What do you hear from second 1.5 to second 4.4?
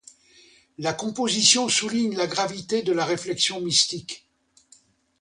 souligne la gravité de la réflexion mystique.